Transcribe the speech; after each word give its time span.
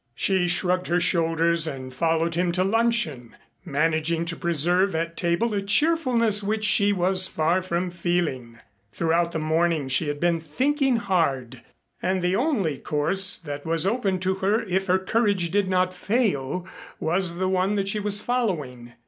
She 0.15 0.47
shrugged 0.47 0.87
her 0.87 0.99
shoulders 0.99 1.67
and 1.67 1.93
followed 1.93 2.33
him 2.33 2.51
to 2.53 2.63
luncheon, 2.63 3.35
managing 3.63 4.25
to 4.25 4.35
preserve 4.35 4.95
at 4.95 5.15
table 5.15 5.53
a 5.53 5.61
cheerfulness 5.61 6.41
which 6.41 6.63
she 6.63 6.91
was 6.91 7.27
far 7.27 7.61
from 7.61 7.91
feeling. 7.91 8.57
Throughout 8.91 9.31
the 9.31 9.37
morning 9.37 9.87
she 9.89 10.07
had 10.07 10.19
been 10.19 10.39
thinking 10.39 10.95
hard. 10.97 11.61
And 12.01 12.23
the 12.23 12.35
only 12.35 12.79
course 12.79 13.37
that 13.37 13.63
was 13.63 13.85
open 13.85 14.17
to 14.21 14.33
her 14.41 14.63
if 14.63 14.87
her 14.87 14.97
courage 14.97 15.51
did 15.51 15.69
not 15.69 15.93
fail 15.93 16.67
was 16.99 17.35
the 17.37 17.47
one 17.47 17.75
that 17.75 17.87
she 17.89 17.99
was 17.99 18.21
following. 18.21 18.93